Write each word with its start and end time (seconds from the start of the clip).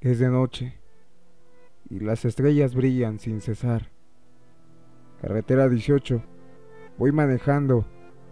Es 0.00 0.20
de 0.20 0.28
noche 0.28 0.78
y 1.90 1.98
las 1.98 2.24
estrellas 2.24 2.76
brillan 2.76 3.18
sin 3.18 3.40
cesar. 3.40 3.90
Carretera 5.20 5.68
18. 5.68 6.22
Voy 6.98 7.10
manejando 7.10 7.84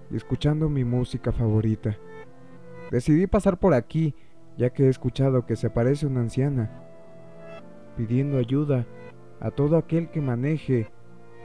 y 0.08 0.17
escuchando 0.17 0.69
mi 0.69 0.85
música 0.85 1.33
favorita. 1.33 1.97
Decidí 2.92 3.26
pasar 3.26 3.58
por 3.58 3.74
aquí 3.74 4.15
ya 4.56 4.71
que 4.71 4.85
he 4.85 4.88
escuchado 4.88 5.44
que 5.44 5.56
se 5.56 5.67
aparece 5.67 6.06
una 6.06 6.21
anciana 6.21 6.71
pidiendo 7.96 8.38
ayuda 8.38 8.87
a 9.40 9.51
todo 9.51 9.76
aquel 9.76 10.08
que 10.10 10.21
maneje 10.21 10.92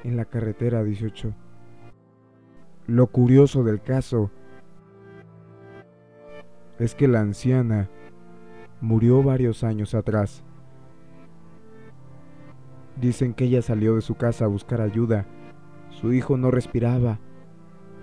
en 0.04 0.18
la 0.18 0.26
carretera 0.26 0.84
18. 0.84 1.34
Lo 2.86 3.08
curioso 3.08 3.64
del 3.64 3.82
caso 3.82 4.30
es 6.78 6.94
que 6.94 7.08
la 7.08 7.22
anciana 7.22 7.90
murió 8.82 9.24
varios 9.24 9.64
años 9.64 9.94
atrás. 9.94 10.44
Dicen 13.00 13.34
que 13.34 13.46
ella 13.46 13.62
salió 13.62 13.96
de 13.96 14.02
su 14.02 14.16
casa 14.16 14.46
a 14.46 14.50
buscar 14.50 14.82
ayuda. 14.82 15.26
Su 15.90 16.14
hijo 16.14 16.38
no 16.38 16.52
respiraba. 16.52 17.20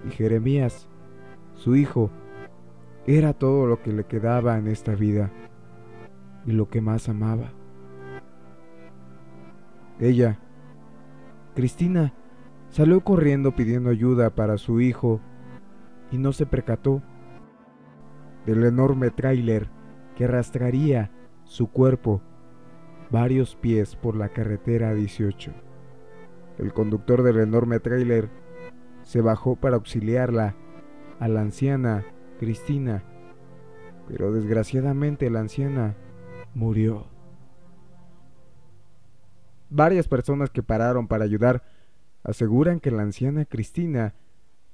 Y 0.06 0.10
Jeremías, 0.10 0.88
su 1.54 1.76
hijo, 1.76 2.10
era 3.06 3.32
todo 3.32 3.66
lo 3.66 3.82
que 3.82 3.92
le 3.92 4.04
quedaba 4.04 4.56
en 4.58 4.68
esta 4.68 4.94
vida 4.94 5.30
y 6.46 6.52
lo 6.52 6.68
que 6.68 6.80
más 6.80 7.08
amaba. 7.08 7.52
Ella, 9.98 10.38
Cristina, 11.54 12.14
salió 12.70 13.00
corriendo 13.02 13.56
pidiendo 13.56 13.90
ayuda 13.90 14.30
para 14.30 14.58
su 14.58 14.80
hijo 14.80 15.20
y 16.12 16.18
no 16.18 16.32
se 16.32 16.46
percató 16.46 17.02
del 18.46 18.64
enorme 18.64 19.10
tráiler 19.10 19.68
que 20.18 20.24
arrastraría 20.24 21.12
su 21.44 21.70
cuerpo 21.70 22.20
varios 23.08 23.54
pies 23.54 23.94
por 23.94 24.16
la 24.16 24.30
carretera 24.30 24.92
18. 24.92 25.52
El 26.58 26.72
conductor 26.72 27.22
del 27.22 27.38
enorme 27.38 27.78
tráiler 27.78 28.28
se 29.04 29.20
bajó 29.20 29.54
para 29.54 29.76
auxiliarla 29.76 30.56
a 31.20 31.28
la 31.28 31.42
anciana 31.42 32.04
Cristina, 32.40 33.04
pero 34.08 34.32
desgraciadamente 34.32 35.30
la 35.30 35.38
anciana 35.38 35.94
murió. 36.52 37.06
Varias 39.70 40.08
personas 40.08 40.50
que 40.50 40.64
pararon 40.64 41.06
para 41.06 41.22
ayudar 41.22 41.62
aseguran 42.24 42.80
que 42.80 42.90
la 42.90 43.02
anciana 43.02 43.44
Cristina 43.44 44.14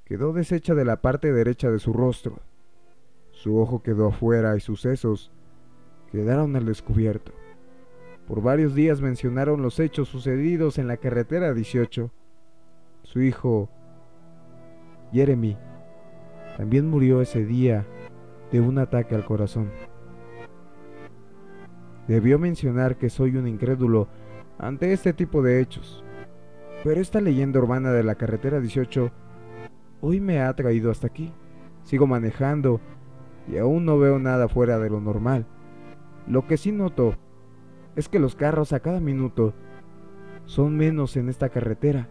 quedó 0.06 0.32
deshecha 0.32 0.74
de 0.74 0.86
la 0.86 1.02
parte 1.02 1.34
derecha 1.34 1.70
de 1.70 1.80
su 1.80 1.92
rostro. 1.92 2.40
Su 3.30 3.58
ojo 3.58 3.82
quedó 3.82 4.08
afuera 4.08 4.56
y 4.56 4.60
sus 4.60 4.80
sesos 4.80 5.33
quedaron 6.14 6.54
al 6.54 6.64
descubierto. 6.64 7.32
Por 8.28 8.40
varios 8.40 8.76
días 8.76 9.00
mencionaron 9.00 9.62
los 9.62 9.80
hechos 9.80 10.08
sucedidos 10.08 10.78
en 10.78 10.86
la 10.86 10.96
carretera 10.96 11.52
18. 11.52 12.08
Su 13.02 13.20
hijo, 13.20 13.68
Jeremy, 15.12 15.58
también 16.56 16.88
murió 16.88 17.20
ese 17.20 17.44
día 17.44 17.84
de 18.52 18.60
un 18.60 18.78
ataque 18.78 19.16
al 19.16 19.24
corazón. 19.24 19.72
Debió 22.06 22.38
mencionar 22.38 22.96
que 22.96 23.10
soy 23.10 23.36
un 23.36 23.48
incrédulo 23.48 24.06
ante 24.56 24.92
este 24.92 25.14
tipo 25.14 25.42
de 25.42 25.60
hechos, 25.60 26.04
pero 26.84 27.00
esta 27.00 27.20
leyenda 27.20 27.58
urbana 27.58 27.90
de 27.90 28.04
la 28.04 28.14
carretera 28.14 28.60
18 28.60 29.10
hoy 30.00 30.20
me 30.20 30.40
ha 30.40 30.54
traído 30.54 30.92
hasta 30.92 31.08
aquí. 31.08 31.32
Sigo 31.82 32.06
manejando 32.06 32.80
y 33.48 33.58
aún 33.58 33.84
no 33.84 33.98
veo 33.98 34.20
nada 34.20 34.48
fuera 34.48 34.78
de 34.78 34.90
lo 34.90 35.00
normal. 35.00 35.44
Lo 36.26 36.46
que 36.46 36.56
sí 36.56 36.72
noto 36.72 37.14
es 37.96 38.08
que 38.08 38.18
los 38.18 38.34
carros 38.34 38.72
a 38.72 38.80
cada 38.80 39.00
minuto 39.00 39.54
son 40.46 40.76
menos 40.76 41.16
en 41.16 41.28
esta 41.28 41.48
carretera. 41.48 42.08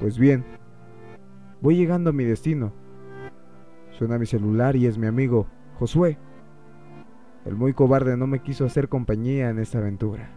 Pues 0.00 0.18
bien, 0.18 0.44
voy 1.60 1.76
llegando 1.76 2.10
a 2.10 2.12
mi 2.12 2.24
destino. 2.24 2.72
Suena 3.90 4.18
mi 4.18 4.26
celular 4.26 4.76
y 4.76 4.86
es 4.86 4.96
mi 4.96 5.06
amigo, 5.06 5.46
Josué. 5.78 6.18
El 7.44 7.56
muy 7.56 7.72
cobarde 7.72 8.16
no 8.16 8.26
me 8.26 8.40
quiso 8.40 8.64
hacer 8.64 8.88
compañía 8.88 9.50
en 9.50 9.58
esta 9.58 9.78
aventura. 9.78 10.30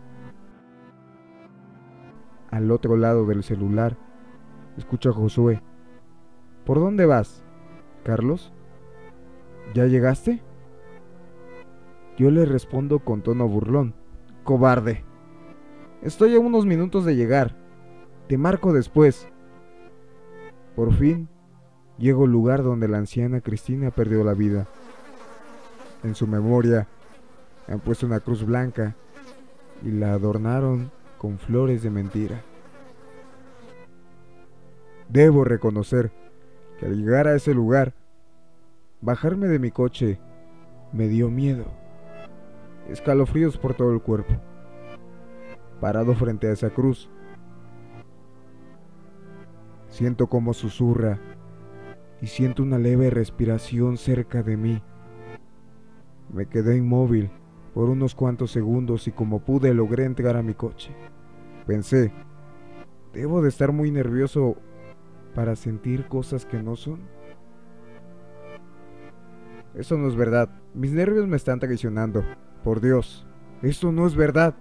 Al 2.49 2.71
otro 2.71 2.97
lado 2.97 3.25
del 3.25 3.43
celular, 3.43 3.97
escucho 4.77 5.09
a 5.09 5.13
Josué. 5.13 5.61
¿Por 6.65 6.79
dónde 6.79 7.05
vas, 7.05 7.43
Carlos? 8.03 8.53
¿Ya 9.73 9.85
llegaste? 9.85 10.41
Yo 12.21 12.29
le 12.29 12.45
respondo 12.45 12.99
con 12.99 13.23
tono 13.23 13.47
burlón. 13.47 13.95
Cobarde. 14.43 15.03
Estoy 16.03 16.35
a 16.35 16.39
unos 16.39 16.67
minutos 16.67 17.03
de 17.03 17.15
llegar. 17.15 17.57
Te 18.27 18.37
marco 18.37 18.73
después. 18.73 19.27
Por 20.75 20.93
fin, 20.93 21.29
llego 21.97 22.25
al 22.25 22.31
lugar 22.31 22.61
donde 22.61 22.87
la 22.87 22.99
anciana 22.99 23.41
Cristina 23.41 23.89
perdió 23.89 24.23
la 24.23 24.35
vida. 24.35 24.67
En 26.03 26.13
su 26.13 26.27
memoria 26.27 26.85
han 27.67 27.79
puesto 27.79 28.05
una 28.05 28.19
cruz 28.19 28.45
blanca 28.45 28.95
y 29.83 29.89
la 29.89 30.13
adornaron 30.13 30.91
con 31.17 31.39
flores 31.39 31.81
de 31.81 31.89
mentira. 31.89 32.43
Debo 35.09 35.43
reconocer 35.43 36.11
que 36.79 36.85
al 36.85 36.97
llegar 36.97 37.27
a 37.27 37.33
ese 37.33 37.55
lugar, 37.55 37.95
bajarme 39.01 39.47
de 39.47 39.57
mi 39.57 39.71
coche 39.71 40.19
me 40.93 41.07
dio 41.07 41.31
miedo, 41.31 41.80
escalofríos 42.89 43.57
por 43.57 43.73
todo 43.73 43.91
el 43.91 44.01
cuerpo. 44.01 44.33
Parado 45.79 46.13
frente 46.13 46.47
a 46.47 46.51
esa 46.51 46.69
cruz, 46.69 47.09
siento 49.87 50.27
como 50.27 50.53
susurra 50.53 51.19
y 52.21 52.27
siento 52.27 52.63
una 52.63 52.77
leve 52.77 53.09
respiración 53.09 53.97
cerca 53.97 54.43
de 54.43 54.57
mí. 54.57 54.81
Me 56.31 56.45
quedé 56.45 56.77
inmóvil 56.77 57.31
por 57.73 57.89
unos 57.89 58.15
cuantos 58.15 58.51
segundos 58.51 59.07
y 59.07 59.11
como 59.11 59.39
pude 59.39 59.73
logré 59.73 60.05
entrar 60.05 60.37
a 60.37 60.43
mi 60.43 60.53
coche. 60.53 60.95
Pensé, 61.65 62.13
¿debo 63.13 63.41
de 63.41 63.49
estar 63.49 63.71
muy 63.71 63.91
nervioso 63.91 64.55
para 65.35 65.55
sentir 65.55 66.07
cosas 66.07 66.45
que 66.45 66.61
no 66.61 66.75
son? 66.75 67.01
Eso 69.73 69.97
no 69.97 70.07
es 70.07 70.15
verdad. 70.15 70.49
Mis 70.73 70.91
nervios 70.91 71.27
me 71.27 71.37
están 71.37 71.59
traicionando. 71.59 72.23
Por 72.63 72.81
Dios, 72.81 73.25
esto 73.61 73.91
no 73.91 74.05
es 74.07 74.15
verdad. 74.15 74.55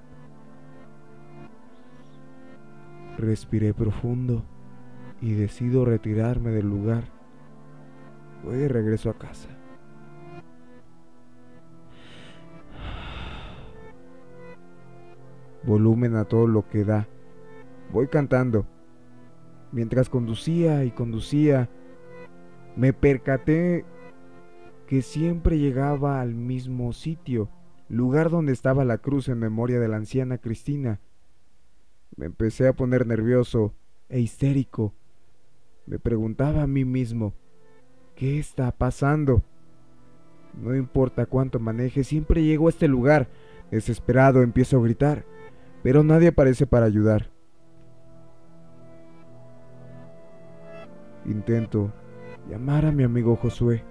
Respiré 3.18 3.74
profundo 3.74 4.44
y 5.20 5.34
decido 5.34 5.84
retirarme 5.84 6.50
del 6.50 6.68
lugar. 6.68 7.04
Voy 8.44 8.56
de 8.56 8.68
regreso 8.68 9.10
a 9.10 9.18
casa. 9.18 9.60
volumen 15.62 16.16
a 16.16 16.24
todo 16.24 16.46
lo 16.46 16.68
que 16.68 16.84
da. 16.84 17.06
Voy 17.92 18.08
cantando. 18.08 18.66
Mientras 19.72 20.08
conducía 20.08 20.84
y 20.84 20.90
conducía, 20.90 21.68
me 22.76 22.92
percaté 22.92 23.84
que 24.86 25.02
siempre 25.02 25.58
llegaba 25.58 26.20
al 26.20 26.34
mismo 26.34 26.92
sitio, 26.92 27.48
lugar 27.90 28.30
donde 28.30 28.52
estaba 28.52 28.84
la 28.84 28.98
cruz 28.98 29.28
en 29.28 29.38
memoria 29.38 29.78
de 29.80 29.88
la 29.88 29.96
anciana 29.96 30.38
Cristina. 30.38 31.00
Me 32.16 32.26
empecé 32.26 32.66
a 32.66 32.72
poner 32.72 33.06
nervioso 33.06 33.74
e 34.08 34.20
histérico. 34.20 34.94
Me 35.86 35.98
preguntaba 35.98 36.62
a 36.62 36.66
mí 36.66 36.84
mismo, 36.84 37.34
¿qué 38.14 38.38
está 38.38 38.72
pasando? 38.72 39.44
No 40.54 40.74
importa 40.74 41.26
cuánto 41.26 41.60
maneje, 41.60 42.04
siempre 42.04 42.42
llego 42.42 42.66
a 42.66 42.70
este 42.70 42.88
lugar. 42.88 43.28
Desesperado 43.70 44.42
empiezo 44.42 44.78
a 44.78 44.82
gritar 44.82 45.24
pero 45.82 46.04
nadie 46.04 46.28
aparece 46.28 46.66
para 46.66 46.86
ayudar. 46.86 47.30
Intento 51.24 51.92
llamar 52.48 52.86
a 52.86 52.92
mi 52.92 53.04
amigo 53.04 53.36
Josué, 53.36 53.84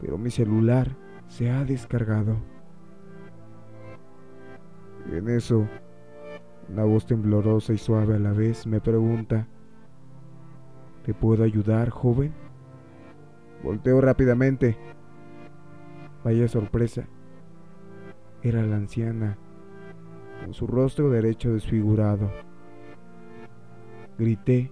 pero 0.00 0.18
mi 0.18 0.30
celular 0.30 0.96
se 1.28 1.50
ha 1.50 1.64
descargado. 1.64 2.36
En 5.12 5.28
eso, 5.28 5.66
una 6.68 6.84
voz 6.84 7.06
temblorosa 7.06 7.72
y 7.72 7.78
suave 7.78 8.16
a 8.16 8.18
la 8.18 8.32
vez 8.32 8.66
me 8.66 8.80
pregunta, 8.80 9.46
¿te 11.04 11.14
puedo 11.14 11.44
ayudar, 11.44 11.90
joven? 11.90 12.34
Volteo 13.62 14.00
rápidamente. 14.00 14.76
Vaya 16.24 16.48
sorpresa. 16.48 17.06
Era 18.42 18.62
la 18.62 18.76
anciana 18.76 19.38
con 20.40 20.54
su 20.54 20.66
rostro 20.66 21.10
derecho 21.10 21.52
desfigurado. 21.52 22.30
Grité 24.18 24.70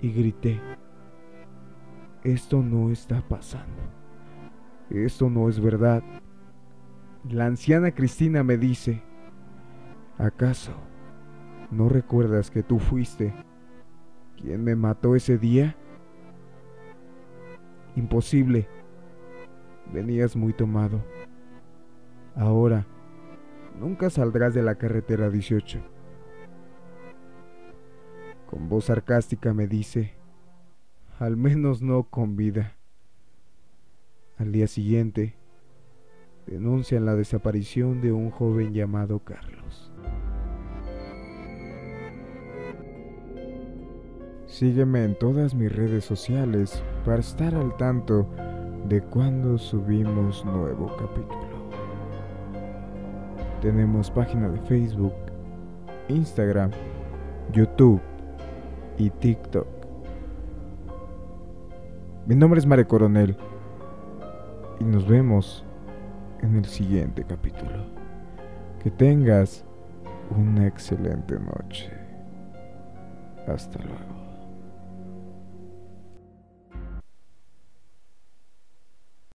y 0.00 0.12
grité. 0.12 0.60
Esto 2.24 2.62
no 2.62 2.90
está 2.90 3.22
pasando. 3.28 3.82
Esto 4.90 5.30
no 5.30 5.48
es 5.48 5.60
verdad. 5.60 6.02
La 7.28 7.46
anciana 7.46 7.92
Cristina 7.92 8.42
me 8.42 8.56
dice, 8.56 9.02
¿acaso 10.22 10.72
no 11.70 11.88
recuerdas 11.88 12.50
que 12.50 12.62
tú 12.62 12.78
fuiste 12.78 13.34
quien 14.36 14.62
me 14.62 14.76
mató 14.76 15.16
ese 15.16 15.38
día? 15.38 15.76
Imposible. 17.96 18.68
Venías 19.92 20.36
muy 20.36 20.52
tomado. 20.52 21.04
Ahora, 22.34 22.86
nunca 23.78 24.10
saldrás 24.10 24.54
de 24.54 24.62
la 24.62 24.76
carretera 24.76 25.28
18. 25.28 25.80
Con 28.46 28.68
voz 28.68 28.86
sarcástica 28.86 29.52
me 29.52 29.66
dice, 29.66 30.14
al 31.18 31.36
menos 31.36 31.82
no 31.82 32.04
con 32.04 32.36
vida. 32.36 32.76
Al 34.38 34.52
día 34.52 34.66
siguiente, 34.66 35.36
denuncian 36.46 37.04
la 37.04 37.14
desaparición 37.14 38.00
de 38.00 38.12
un 38.12 38.30
joven 38.30 38.72
llamado 38.72 39.20
Carlos. 39.20 39.92
Sígueme 44.46 45.04
en 45.04 45.18
todas 45.18 45.54
mis 45.54 45.74
redes 45.74 46.04
sociales 46.04 46.82
para 47.04 47.20
estar 47.20 47.54
al 47.54 47.76
tanto 47.76 48.28
de 48.88 49.00
cuando 49.00 49.56
subimos 49.56 50.44
nuevo 50.44 50.94
capítulo. 50.98 51.52
Tenemos 53.62 54.10
página 54.10 54.48
de 54.48 54.60
Facebook, 54.62 55.14
Instagram, 56.08 56.70
YouTube 57.52 58.00
y 58.98 59.08
TikTok. 59.10 59.66
Mi 62.26 62.34
nombre 62.34 62.60
es 62.60 62.66
Mare 62.66 62.86
Coronel 62.86 63.36
y 64.80 64.84
nos 64.84 65.08
vemos 65.08 65.64
en 66.42 66.56
el 66.56 66.64
siguiente 66.64 67.24
capítulo. 67.24 67.86
Que 68.82 68.90
tengas 68.90 69.64
una 70.36 70.66
excelente 70.66 71.38
noche. 71.38 71.90
Hasta 73.46 73.78
luego. 73.82 74.31